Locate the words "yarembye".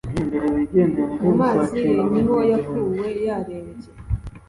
3.27-3.89